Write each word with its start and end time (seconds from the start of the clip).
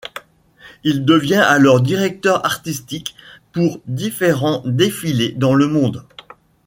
Il 0.83 1.05
devient 1.05 1.45
alors 1.47 1.79
directeur 1.79 2.43
artistique 2.43 3.15
pour 3.51 3.81
différents 3.85 4.63
défilés 4.65 5.31
dans 5.37 5.53
le 5.53 5.67
monde. 5.67 6.03